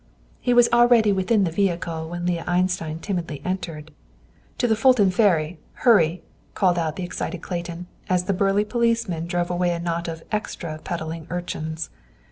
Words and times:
He 0.39 0.51
was 0.55 0.67
already 0.73 1.11
within 1.11 1.43
the 1.43 1.51
vehicle 1.51 2.09
when 2.09 2.25
Leah 2.25 2.43
Einstein 2.47 2.97
timidly 2.97 3.39
entered. 3.45 3.91
"To 4.57 4.67
the 4.67 4.75
Fulton 4.75 5.11
Ferry. 5.11 5.59
Hurry!" 5.73 6.23
called 6.55 6.79
out 6.79 6.95
the 6.95 7.03
excited 7.03 7.43
Clayton, 7.43 7.85
as 8.09 8.23
the 8.23 8.33
burly 8.33 8.65
policeman 8.65 9.27
drove 9.27 9.51
away 9.51 9.75
a 9.75 9.79
knot 9.79 10.07
of 10.07 10.23
"extra" 10.31 10.79
peddling 10.83 11.27
urchins. 11.29 11.91